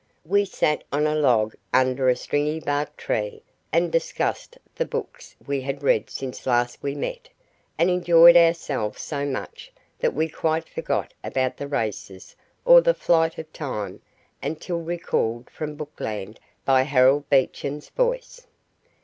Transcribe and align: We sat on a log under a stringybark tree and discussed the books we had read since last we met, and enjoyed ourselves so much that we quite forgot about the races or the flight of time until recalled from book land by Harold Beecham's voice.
We 0.25 0.45
sat 0.45 0.83
on 0.91 1.05
a 1.05 1.13
log 1.13 1.53
under 1.71 2.09
a 2.09 2.15
stringybark 2.15 2.97
tree 2.97 3.43
and 3.71 3.91
discussed 3.91 4.57
the 4.73 4.83
books 4.83 5.35
we 5.45 5.61
had 5.61 5.83
read 5.83 6.09
since 6.09 6.47
last 6.47 6.81
we 6.81 6.95
met, 6.95 7.29
and 7.77 7.87
enjoyed 7.91 8.35
ourselves 8.35 8.99
so 8.99 9.27
much 9.27 9.71
that 9.99 10.15
we 10.15 10.27
quite 10.27 10.67
forgot 10.67 11.13
about 11.23 11.57
the 11.57 11.67
races 11.67 12.35
or 12.65 12.81
the 12.81 12.95
flight 12.95 13.37
of 13.37 13.53
time 13.53 14.01
until 14.41 14.79
recalled 14.81 15.51
from 15.51 15.75
book 15.75 15.99
land 15.99 16.39
by 16.65 16.81
Harold 16.81 17.29
Beecham's 17.29 17.89
voice. 17.89 18.47